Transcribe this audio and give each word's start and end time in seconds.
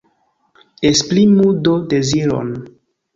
Esprimu 0.89 1.47
do 1.65 1.73
deziron. 1.91 2.47